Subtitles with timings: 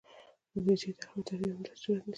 [0.51, 2.09] د بودیجې طرحه او ترتیب همداسې صورت نیسي.